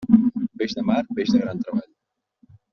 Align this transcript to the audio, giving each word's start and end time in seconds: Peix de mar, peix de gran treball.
Peix 0.61 0.73
de 0.79 0.85
mar, 0.87 1.03
peix 1.19 1.35
de 1.35 1.43
gran 1.45 1.63
treball. 1.67 1.89